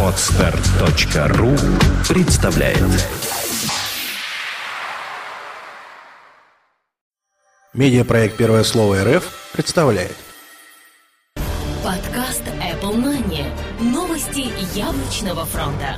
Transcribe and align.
Отстар.ру 0.00 1.50
представляет 2.08 2.78
Медиапроект 7.72 8.36
«Первое 8.36 8.62
слово 8.62 9.02
РФ» 9.02 9.50
представляет 9.52 10.14
Подкаст 11.82 12.44
Apple 12.46 12.94
Money. 12.94 13.44
Новости 13.80 14.52
яблочного 14.78 15.44
фронта. 15.44 15.96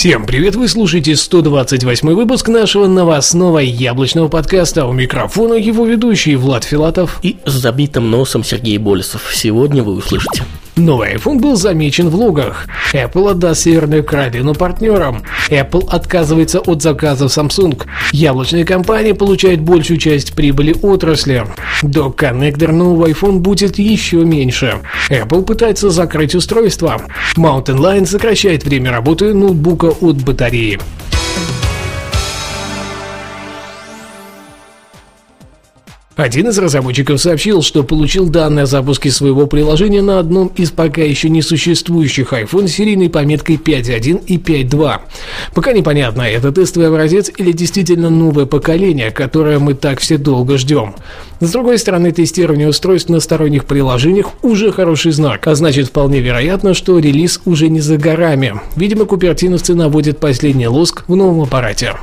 Всем 0.00 0.24
привет, 0.24 0.56
вы 0.56 0.66
слушаете 0.66 1.14
128 1.14 2.14
выпуск 2.14 2.48
нашего 2.48 2.86
новостного 2.86 3.58
яблочного 3.58 4.28
подкаста. 4.28 4.86
У 4.86 4.94
микрофона 4.94 5.52
его 5.52 5.84
ведущий 5.84 6.36
Влад 6.36 6.64
Филатов. 6.64 7.20
И 7.22 7.36
с 7.44 7.52
забитым 7.52 8.10
носом 8.10 8.42
Сергей 8.42 8.78
Болесов. 8.78 9.30
Сегодня 9.30 9.82
вы 9.82 9.92
услышите. 9.92 10.44
Новый 10.76 11.14
iPhone 11.14 11.40
был 11.40 11.56
замечен 11.56 12.08
в 12.08 12.14
логах. 12.14 12.66
Apple 12.92 13.30
отдаст 13.30 13.62
Северную 13.62 14.04
Каролину 14.04 14.54
партнерам. 14.54 15.22
Apple 15.50 15.88
отказывается 15.88 16.60
от 16.60 16.82
заказов 16.82 17.36
Samsung. 17.36 17.82
Яблочная 18.12 18.64
компания 18.64 19.14
получает 19.14 19.60
большую 19.60 19.98
часть 19.98 20.34
прибыли 20.34 20.74
отрасли. 20.82 21.44
Док-коннектор 21.82 22.72
нового 22.72 23.08
iPhone 23.08 23.38
будет 23.38 23.78
еще 23.78 24.24
меньше. 24.24 24.78
Apple 25.10 25.42
пытается 25.42 25.90
закрыть 25.90 26.34
устройство. 26.34 27.02
Mountain 27.36 27.78
Lion 27.78 28.06
сокращает 28.06 28.64
время 28.64 28.90
работы 28.90 29.34
ноутбука 29.34 29.86
от 29.86 30.16
батареи. 30.22 30.78
Один 36.16 36.48
из 36.48 36.58
разработчиков 36.58 37.20
сообщил, 37.20 37.62
что 37.62 37.84
получил 37.84 38.28
данные 38.28 38.64
о 38.64 38.66
запуске 38.66 39.10
своего 39.10 39.46
приложения 39.46 40.02
на 40.02 40.18
одном 40.18 40.48
из 40.48 40.70
пока 40.70 41.02
еще 41.02 41.28
не 41.28 41.40
существующих 41.40 42.32
iPhone 42.32 42.66
с 42.66 42.72
серийной 42.72 43.08
пометкой 43.08 43.56
5.1 43.56 44.24
и 44.26 44.36
5.2. 44.36 45.00
Пока 45.54 45.72
непонятно, 45.72 46.22
это 46.22 46.50
тестовый 46.50 46.88
образец 46.88 47.30
или 47.36 47.52
действительно 47.52 48.10
новое 48.10 48.46
поколение, 48.46 49.12
которое 49.12 49.60
мы 49.60 49.74
так 49.74 50.00
все 50.00 50.18
долго 50.18 50.58
ждем. 50.58 50.96
С 51.38 51.52
другой 51.52 51.78
стороны, 51.78 52.10
тестирование 52.10 52.68
устройств 52.68 53.08
на 53.08 53.20
сторонних 53.20 53.64
приложениях 53.64 54.32
уже 54.42 54.72
хороший 54.72 55.12
знак, 55.12 55.46
а 55.46 55.54
значит 55.54 55.86
вполне 55.86 56.20
вероятно, 56.20 56.74
что 56.74 56.98
релиз 56.98 57.40
уже 57.44 57.68
не 57.68 57.80
за 57.80 57.98
горами. 57.98 58.60
Видимо, 58.74 59.04
купертиновцы 59.04 59.74
наводят 59.74 60.18
последний 60.18 60.66
лоск 60.66 61.04
в 61.06 61.14
новом 61.14 61.42
аппарате. 61.42 61.94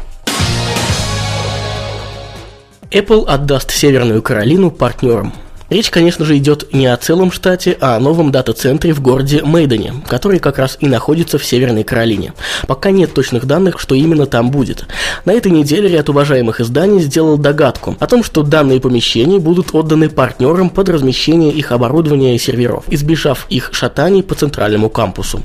Apple 2.92 3.26
отдаст 3.26 3.72
Северную 3.72 4.22
Каролину 4.22 4.72
партнерам. 4.72 5.34
Речь, 5.70 5.90
конечно 5.90 6.24
же, 6.24 6.38
идет 6.38 6.74
не 6.74 6.88
о 6.88 6.96
целом 6.96 7.30
штате, 7.30 7.78
а 7.82 7.98
о 7.98 8.00
новом 8.00 8.32
дата-центре 8.32 8.94
в 8.94 9.02
городе 9.02 9.42
Мейдене, 9.44 9.96
который 10.08 10.40
как 10.40 10.60
раз 10.60 10.78
и 10.80 10.88
находится 10.88 11.38
в 11.38 11.44
Северной 11.44 11.84
Каролине. 11.84 12.34
Пока 12.68 12.90
нет 12.90 13.14
точных 13.14 13.46
данных, 13.46 13.78
что 13.78 13.94
именно 13.94 14.28
там 14.28 14.50
будет. 14.50 14.86
На 15.26 15.34
этой 15.34 15.52
неделе 15.52 15.90
ряд 15.90 16.08
уважаемых 16.08 16.62
изданий 16.62 17.02
сделал 17.02 17.38
догадку 17.38 17.98
о 18.00 18.08
том, 18.08 18.24
что 18.24 18.44
данные 18.44 18.80
помещения 18.80 19.40
будут 19.40 19.76
отданы 19.76 20.08
партнерам 20.08 20.70
под 20.70 20.88
размещение 20.88 21.52
их 21.52 21.74
оборудования 21.74 22.34
и 22.36 22.40
серверов, 22.40 22.86
избежав 22.88 23.46
их 23.50 23.72
шатаний 23.74 24.24
по 24.24 24.36
центральному 24.36 24.90
кампусу. 24.90 25.42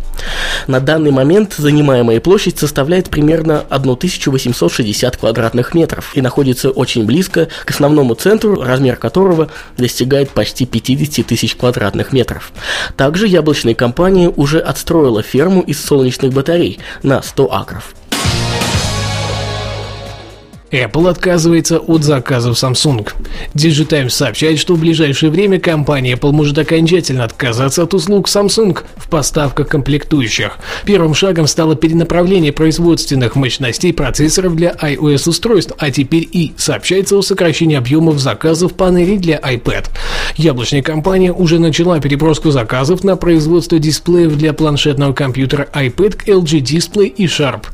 На 0.69 0.79
данный 0.79 1.11
момент 1.11 1.55
занимаемая 1.59 2.21
площадь 2.21 2.61
составляет 2.61 3.11
примерно 3.11 3.65
1860 3.69 5.17
квадратных 5.17 5.75
метров 5.75 6.13
и 6.15 6.21
находится 6.21 6.71
очень 6.71 7.05
близко 7.07 7.49
к 7.65 7.71
основному 7.73 8.15
центру, 8.15 8.63
размер 8.63 8.95
которого 8.95 9.49
достигает 9.77 10.12
почти 10.31 10.67
50 10.67 11.27
тысяч 11.27 11.57
квадратных 11.57 12.13
метров. 12.13 12.53
Также 12.97 13.27
яблочная 13.27 13.75
компания 13.75 14.29
уже 14.29 14.61
отстроила 14.61 15.23
ферму 15.23 15.63
из 15.63 15.85
солнечных 15.85 16.33
батарей 16.33 16.79
на 17.03 17.23
100 17.23 17.53
акров. 17.53 17.95
Apple 20.73 21.11
отказывается 21.11 21.79
от 21.79 22.03
заказов 22.03 22.57
Samsung. 22.57 23.07
Digitimes 23.55 24.09
сообщает, 24.09 24.59
что 24.59 24.75
в 24.75 24.81
ближайшее 24.81 25.31
время 25.31 25.61
компания 25.61 26.15
Apple 26.15 26.33
может 26.33 26.57
окончательно 26.57 27.25
отказаться 27.25 27.83
от 27.83 27.93
услуг 27.93 28.27
Samsung 28.27 28.79
в 28.97 29.09
поставках 29.11 29.69
комплектующих. 29.69 30.59
Первым 30.87 31.13
шагом 31.13 31.47
стало 31.47 31.77
перенаправление 31.77 32.53
производственных 32.53 33.37
мощностей 33.37 33.93
процессоров 33.93 34.57
для 34.57 34.71
iOS-устройств, 34.71 35.75
а 35.79 35.91
теперь 35.91 36.27
и 36.33 36.55
сообщается 36.57 37.17
о 37.17 37.23
сокращении 37.23 37.77
объемов 37.77 38.19
заказов 38.19 38.73
панелей 38.73 39.19
для 39.19 39.37
iPad. 39.37 39.91
Яблочная 40.37 40.83
компания 40.83 41.33
уже 41.33 41.59
начала 41.59 42.01
переброску 42.01 42.51
заказов 42.51 43.05
на 43.05 43.17
производство 43.17 43.79
дисплеев 43.79 44.37
для 44.37 44.55
планшетного 44.55 45.13
компьютера 45.13 45.69
iPad 45.75 46.25
LG 46.27 46.61
Display 46.61 47.09
и 47.09 47.27
Sharp. 47.27 47.65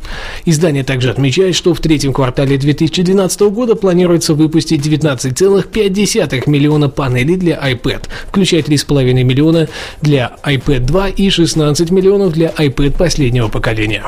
Издание 0.44 0.82
также 0.82 1.10
отмечает, 1.10 1.54
что 1.54 1.72
в 1.74 1.80
третьем 1.80 2.12
квартале 2.12 2.56
2000 2.56 2.87
2012 2.90 3.40
года 3.52 3.74
планируется 3.74 4.34
выпустить 4.34 4.86
19,5 4.86 6.50
миллиона 6.50 6.88
панелей 6.88 7.36
для 7.36 7.56
iPad, 7.56 8.08
включая 8.28 8.62
3,5 8.62 9.12
миллиона 9.22 9.68
для 10.02 10.36
iPad 10.42 10.80
2 10.80 11.08
и 11.08 11.30
16 11.30 11.90
миллионов 11.90 12.32
для 12.32 12.48
iPad 12.48 12.96
последнего 12.96 13.48
поколения. 13.48 14.04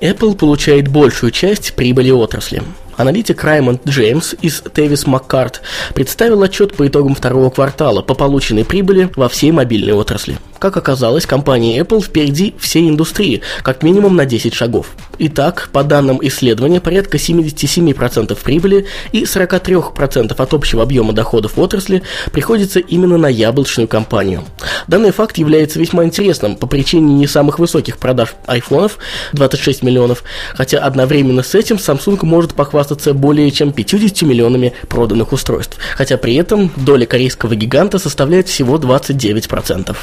Apple 0.00 0.36
получает 0.36 0.88
большую 0.88 1.32
часть 1.32 1.74
прибыли 1.74 2.10
отрасли. 2.10 2.62
Аналитик 2.96 3.42
Раймонд 3.44 3.86
Джеймс 3.86 4.34
из 4.42 4.62
Тевис 4.74 5.06
Маккарт 5.06 5.62
представил 5.94 6.42
отчет 6.42 6.74
по 6.74 6.86
итогам 6.86 7.14
второго 7.14 7.50
квартала 7.50 8.02
по 8.02 8.14
полученной 8.14 8.64
прибыли 8.64 9.08
во 9.14 9.28
всей 9.28 9.52
мобильной 9.52 9.92
отрасли. 9.92 10.38
Как 10.58 10.76
оказалось, 10.76 11.24
компания 11.24 11.78
Apple 11.78 12.02
впереди 12.02 12.54
всей 12.58 12.88
индустрии, 12.88 13.42
как 13.62 13.82
минимум 13.82 14.16
на 14.16 14.26
10 14.26 14.54
шагов. 14.54 14.88
Итак, 15.18 15.70
по 15.72 15.84
данным 15.84 16.18
исследования, 16.22 16.80
порядка 16.80 17.16
77% 17.16 18.36
прибыли 18.42 18.86
и 19.12 19.22
43% 19.22 20.34
от 20.36 20.54
общего 20.54 20.82
объема 20.82 21.12
доходов 21.12 21.58
отрасли 21.58 22.02
приходится 22.32 22.80
именно 22.80 23.18
на 23.18 23.28
яблочную 23.28 23.86
компанию. 23.86 24.44
Данный 24.88 25.12
факт 25.12 25.38
является 25.38 25.78
весьма 25.78 26.04
интересным 26.04 26.56
по 26.56 26.66
причине 26.66 27.14
не 27.14 27.26
самых 27.26 27.58
высоких 27.58 27.98
продаж 27.98 28.34
айфонов 28.46 28.98
26 29.34 29.82
миллионов, 29.82 30.24
хотя 30.54 30.78
одновременно 30.80 31.42
с 31.42 31.54
этим 31.54 31.76
Samsung 31.76 32.18
может 32.24 32.54
похвастаться 32.54 33.14
более 33.14 33.50
чем 33.52 33.72
50 33.72 34.22
миллионами 34.22 34.72
проданных 34.88 35.32
устройств, 35.32 35.78
хотя 35.96 36.16
при 36.16 36.34
этом 36.34 36.72
доля 36.76 37.06
корейского 37.06 37.54
гиганта 37.54 37.98
составляет 37.98 38.48
всего 38.48 38.76
29%. 38.76 39.96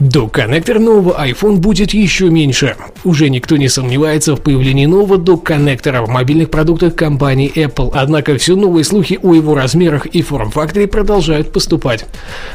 Док-коннектор 0.00 0.78
нового 0.78 1.20
iPhone 1.26 1.56
будет 1.56 1.92
еще 1.92 2.30
меньше. 2.30 2.76
Уже 3.02 3.28
никто 3.30 3.56
не 3.56 3.68
сомневается 3.68 4.36
в 4.36 4.40
появлении 4.40 4.86
нового 4.86 5.18
док-коннектора 5.18 6.02
в 6.02 6.08
мобильных 6.08 6.50
продуктах 6.50 6.94
компании 6.94 7.50
Apple, 7.52 7.90
однако 7.92 8.38
все 8.38 8.54
новые 8.54 8.84
слухи 8.84 9.18
о 9.20 9.34
его 9.34 9.56
размерах 9.56 10.06
и 10.06 10.22
форм-факторе 10.22 10.86
продолжают 10.86 11.52
поступать. 11.52 12.06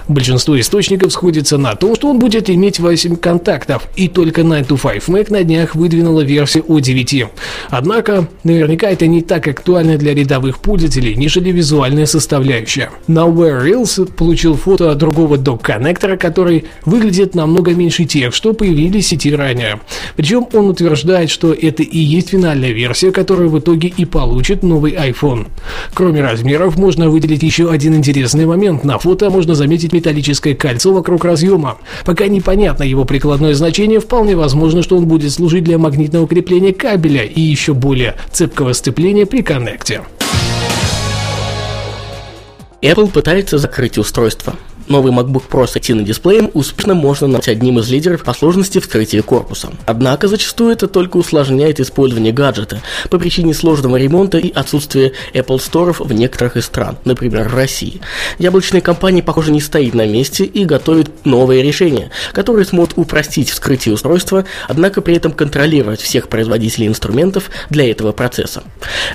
Большинство 0.07 0.57
источников 0.57 1.11
сходится 1.11 1.57
на 1.57 1.75
том, 1.75 1.95
что 1.95 2.09
он 2.11 2.19
будет 2.19 2.49
иметь 2.49 2.79
8 2.79 3.17
контактов, 3.17 3.89
и 3.97 4.07
только 4.07 4.43
9 4.43 4.65
to 4.69 4.81
5 4.81 5.09
Mac 5.09 5.29
на 5.29 5.43
днях 5.43 5.75
выдвинула 5.75 6.21
версию 6.21 6.63
о 6.69 6.79
9. 6.79 7.25
Однако, 7.69 8.29
наверняка 8.45 8.89
это 8.89 9.05
не 9.05 9.21
так 9.21 9.49
актуально 9.49 9.97
для 9.97 10.13
рядовых 10.13 10.59
пользователей, 10.59 11.15
нежели 11.15 11.51
визуальная 11.51 12.05
составляющая. 12.05 12.89
Nowhere 13.09 13.65
Reels 13.65 14.09
получил 14.13 14.55
фото 14.55 14.95
другого 14.95 15.37
док-коннектора, 15.37 16.15
который 16.15 16.63
выглядит 16.85 17.32
намного 17.35 17.73
меньше 17.73 18.05
тех, 18.05 18.33
что 18.33 18.53
появились 18.53 19.05
в 19.05 19.09
сети 19.09 19.35
ранее. 19.35 19.79
Причем 20.15 20.47
он 20.53 20.69
утверждает, 20.69 21.29
что 21.29 21.53
это 21.53 21.83
и 21.83 21.97
есть 21.97 22.29
финальная 22.29 22.71
версия, 22.71 23.11
которая 23.11 23.47
в 23.47 23.59
итоге 23.59 23.87
и 23.87 24.05
получит 24.05 24.63
новый 24.63 24.93
iPhone. 24.93 25.47
Кроме 25.93 26.21
размеров, 26.21 26.77
можно 26.77 27.09
выделить 27.09 27.43
еще 27.43 27.69
один 27.69 27.95
интересный 27.95 28.45
момент. 28.45 28.83
На 28.83 28.97
фото 28.97 29.29
можно 29.29 29.55
заметить 29.55 29.93
металлическое 29.93 30.55
кольцо 30.55 30.93
вокруг 30.93 31.25
разъема. 31.25 31.77
Пока 32.05 32.27
непонятно 32.27 32.83
его 32.83 33.05
прикладное 33.05 33.53
значение, 33.53 33.99
вполне 33.99 34.35
возможно, 34.35 34.83
что 34.83 34.97
он 34.97 35.05
будет 35.05 35.31
служить 35.31 35.63
для 35.63 35.77
магнитного 35.77 36.27
крепления 36.27 36.73
кабеля 36.73 37.23
и 37.23 37.41
еще 37.41 37.73
более 37.73 38.15
цепкого 38.31 38.73
сцепления 38.73 39.25
при 39.25 39.41
коннекте. 39.41 40.01
Apple 42.83 43.09
пытается 43.11 43.57
закрыть 43.57 43.97
устройство. 43.97 44.55
Новый 44.93 45.11
MacBook 45.11 45.45
Pro 45.49 45.65
с 45.65 45.75
Retina 45.75 46.03
дисплеем 46.03 46.51
успешно 46.53 46.93
можно 46.93 47.25
назвать 47.25 47.47
одним 47.47 47.79
из 47.79 47.89
лидеров 47.89 48.23
по 48.23 48.31
сложности 48.31 48.77
вскрытия 48.77 49.23
корпуса. 49.23 49.69
Однако 49.87 50.27
зачастую 50.27 50.71
это 50.71 50.87
только 50.87 51.17
усложняет 51.17 51.79
использование 51.79 52.31
гаджета 52.31 52.79
по 53.09 53.17
причине 53.17 53.55
сложного 53.55 53.97
ремонта 53.97 54.37
и 54.37 54.51
отсутствия 54.51 55.13
Apple 55.33 55.57
Store 55.57 55.95
в 55.97 56.13
некоторых 56.13 56.57
из 56.57 56.65
стран, 56.65 56.97
например, 57.05 57.49
в 57.49 57.55
России. 57.55 58.01
Яблочная 58.37 58.81
компания, 58.81 59.23
похоже, 59.23 59.51
не 59.51 59.61
стоит 59.61 59.95
на 59.95 60.05
месте 60.05 60.43
и 60.45 60.63
готовит 60.63 61.25
новые 61.25 61.63
решения, 61.63 62.11
которые 62.31 62.65
смогут 62.65 62.93
упростить 62.95 63.49
вскрытие 63.49 63.95
устройства, 63.95 64.45
однако 64.67 65.01
при 65.01 65.15
этом 65.15 65.31
контролировать 65.31 66.01
всех 66.01 66.27
производителей 66.27 66.85
инструментов 66.85 67.49
для 67.71 67.89
этого 67.89 68.11
процесса. 68.11 68.61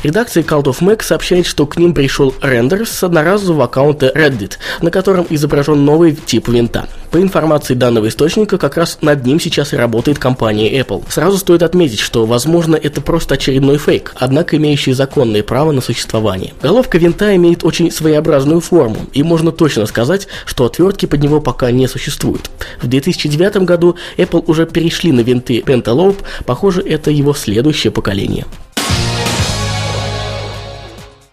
Редакция 0.02 0.42
Cult 0.42 0.64
of 0.64 0.80
Mac 0.80 1.04
сообщает, 1.04 1.46
что 1.46 1.66
к 1.66 1.76
ним 1.76 1.94
пришел 1.94 2.34
рендер 2.42 2.84
с 2.84 3.04
одноразового 3.04 3.66
аккаунта 3.66 4.10
Reddit, 4.12 4.54
на 4.82 4.90
котором 4.90 5.24
изображен 5.30 5.67
новый 5.74 6.14
тип 6.14 6.48
винта. 6.48 6.88
По 7.10 7.22
информации 7.22 7.72
данного 7.72 8.08
источника, 8.08 8.58
как 8.58 8.76
раз 8.76 8.98
над 9.00 9.24
ним 9.24 9.40
сейчас 9.40 9.72
и 9.72 9.76
работает 9.76 10.18
компания 10.18 10.78
Apple. 10.78 11.04
Сразу 11.08 11.38
стоит 11.38 11.62
отметить, 11.62 12.00
что, 12.00 12.26
возможно, 12.26 12.76
это 12.76 13.00
просто 13.00 13.34
очередной 13.34 13.78
фейк, 13.78 14.14
однако 14.16 14.56
имеющий 14.56 14.92
законное 14.92 15.42
право 15.42 15.72
на 15.72 15.80
существование. 15.80 16.52
Головка 16.62 16.98
винта 16.98 17.34
имеет 17.36 17.64
очень 17.64 17.90
своеобразную 17.90 18.60
форму, 18.60 19.06
и 19.14 19.22
можно 19.22 19.52
точно 19.52 19.86
сказать, 19.86 20.28
что 20.44 20.66
отвертки 20.66 21.06
под 21.06 21.22
него 21.22 21.40
пока 21.40 21.70
не 21.70 21.88
существует. 21.88 22.50
В 22.82 22.86
2009 22.86 23.64
году 23.64 23.96
Apple 24.18 24.44
уже 24.46 24.66
перешли 24.66 25.10
на 25.10 25.20
винты 25.20 25.60
Pentalobe, 25.60 26.18
похоже, 26.44 26.82
это 26.82 27.10
его 27.10 27.32
следующее 27.32 27.90
поколение. 27.90 28.44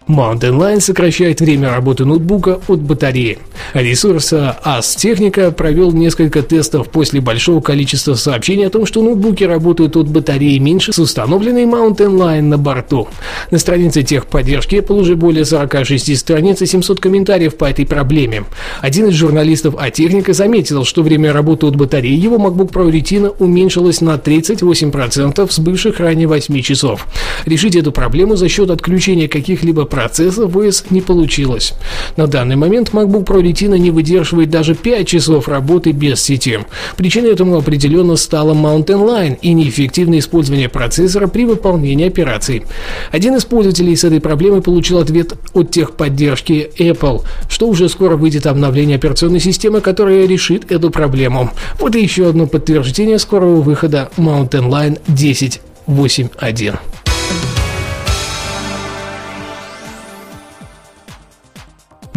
Mountain 0.08 0.56
Line 0.58 0.80
сокращает 0.80 1.40
время 1.40 1.70
работы 1.70 2.04
ноутбука 2.04 2.60
от 2.68 2.80
батареи. 2.80 3.38
Ресурс 3.74 4.32
AS 4.32 4.96
Техника 4.96 5.50
провел 5.50 5.90
несколько 5.90 6.42
тестов 6.42 6.90
после 6.90 7.20
большого 7.20 7.60
количества 7.60 8.14
сообщений 8.14 8.66
о 8.66 8.70
том, 8.70 8.86
что 8.86 9.02
ноутбуки 9.02 9.42
работают 9.42 9.96
от 9.96 10.08
батареи 10.08 10.58
меньше 10.58 10.92
с 10.92 11.00
установленной 11.00 11.64
Mountain 11.64 12.16
Line 12.16 12.42
на 12.42 12.56
борту. 12.56 13.08
На 13.50 13.58
странице 13.58 14.04
техподдержки 14.04 14.76
Apple 14.76 15.00
уже 15.00 15.16
более 15.16 15.44
46 15.44 16.16
страниц 16.16 16.62
и 16.62 16.66
700 16.66 17.00
комментариев 17.00 17.56
по 17.56 17.64
этой 17.64 17.84
проблеме. 17.84 18.44
Один 18.80 19.08
из 19.08 19.14
журналистов 19.14 19.74
о 19.76 19.90
техника 19.90 20.32
заметил, 20.34 20.84
что 20.84 21.02
время 21.02 21.32
работы 21.32 21.66
от 21.66 21.74
батареи 21.74 22.14
его 22.14 22.36
MacBook 22.36 22.70
Pro 22.70 22.88
Retina 22.90 23.34
уменьшилось 23.40 24.00
на 24.00 24.14
38% 24.14 25.50
с 25.50 25.58
бывших 25.58 25.98
ранее 25.98 26.28
8 26.28 26.60
часов. 26.62 27.08
Решить 27.44 27.74
эту 27.74 27.90
проблему 27.90 28.36
за 28.36 28.48
счет 28.48 28.70
отключения 28.70 29.26
каких-либо 29.26 29.84
процесса 29.96 30.46
ВС 30.46 30.84
не 30.90 31.00
получилось. 31.00 31.72
На 32.18 32.26
данный 32.26 32.56
момент 32.56 32.90
MacBook 32.90 33.24
Pro 33.24 33.40
Retina 33.40 33.78
не 33.78 33.90
выдерживает 33.90 34.50
даже 34.50 34.74
5 34.74 35.08
часов 35.08 35.48
работы 35.48 35.92
без 35.92 36.20
сети. 36.20 36.58
Причиной 36.98 37.30
этому 37.32 37.56
определенно 37.56 38.16
стала 38.16 38.52
Mountain 38.52 39.06
Line 39.08 39.38
и 39.40 39.54
неэффективное 39.54 40.18
использование 40.18 40.68
процессора 40.68 41.28
при 41.28 41.46
выполнении 41.46 42.06
операций. 42.06 42.64
Один 43.10 43.36
из 43.36 43.46
пользователей 43.46 43.96
с 43.96 44.04
этой 44.04 44.20
проблемой 44.20 44.60
получил 44.60 44.98
ответ 44.98 45.32
от 45.54 45.70
техподдержки 45.70 46.70
Apple, 46.78 47.22
что 47.48 47.66
уже 47.66 47.88
скоро 47.88 48.16
выйдет 48.16 48.46
обновление 48.46 48.96
операционной 48.96 49.40
системы, 49.40 49.80
которое 49.80 50.26
решит 50.26 50.70
эту 50.70 50.90
проблему. 50.90 51.52
Вот 51.80 51.96
и 51.96 52.02
еще 52.02 52.28
одно 52.28 52.46
подтверждение 52.46 53.18
скорого 53.18 53.62
выхода 53.62 54.10
Mountain 54.18 54.68
Line 54.68 55.00
10.8.1. 55.08 56.95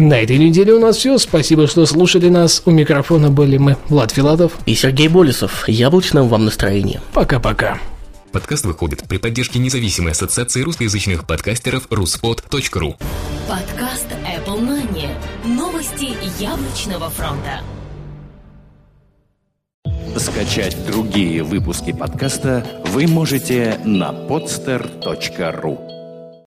На 0.00 0.14
этой 0.14 0.38
неделе 0.38 0.72
у 0.72 0.80
нас 0.80 0.96
все. 0.96 1.18
Спасибо, 1.18 1.66
что 1.66 1.84
слушали 1.84 2.30
нас. 2.30 2.62
У 2.64 2.70
микрофона 2.70 3.30
были 3.30 3.58
мы, 3.58 3.76
Влад 3.90 4.12
Филатов 4.12 4.52
и 4.64 4.74
Сергей 4.74 5.08
Болесов. 5.08 5.68
Яблочного 5.68 6.26
вам 6.26 6.46
настроения. 6.46 7.02
Пока-пока. 7.12 7.78
Подкаст 8.32 8.64
выходит 8.64 9.06
при 9.06 9.18
поддержке 9.18 9.58
независимой 9.58 10.12
ассоциации 10.12 10.62
русскоязычных 10.62 11.26
подкастеров 11.26 11.86
ruspod.ru 11.88 12.94
Подкаст 13.46 14.06
Apple 14.24 14.60
Money. 14.60 15.10
Новости 15.44 16.16
яблочного 16.42 17.10
фронта. 17.10 17.60
Скачать 20.16 20.78
другие 20.86 21.42
выпуски 21.42 21.92
подкаста 21.92 22.66
вы 22.86 23.06
можете 23.06 23.78
на 23.84 24.12
podster.ru 24.12 25.99